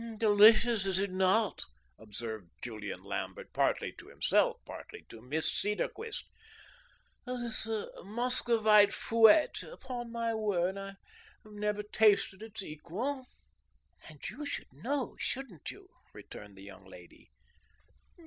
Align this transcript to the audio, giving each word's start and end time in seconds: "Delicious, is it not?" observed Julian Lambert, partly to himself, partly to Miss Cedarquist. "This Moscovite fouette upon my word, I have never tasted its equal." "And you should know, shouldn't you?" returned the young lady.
"Delicious, 0.17 0.87
is 0.87 0.97
it 0.97 1.11
not?" 1.11 1.65
observed 1.99 2.49
Julian 2.63 3.03
Lambert, 3.03 3.53
partly 3.53 3.91
to 3.99 4.07
himself, 4.07 4.57
partly 4.65 5.03
to 5.09 5.21
Miss 5.21 5.47
Cedarquist. 5.51 6.23
"This 7.27 7.67
Moscovite 8.03 8.93
fouette 8.95 9.61
upon 9.61 10.11
my 10.11 10.33
word, 10.33 10.75
I 10.75 10.95
have 11.43 11.53
never 11.53 11.83
tasted 11.83 12.41
its 12.41 12.63
equal." 12.63 13.27
"And 14.09 14.27
you 14.27 14.43
should 14.43 14.73
know, 14.73 15.15
shouldn't 15.19 15.69
you?" 15.69 15.87
returned 16.15 16.57
the 16.57 16.63
young 16.63 16.87
lady. 16.87 17.29